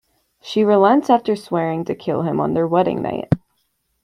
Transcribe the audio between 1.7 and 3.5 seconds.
to kill him on their wedding night.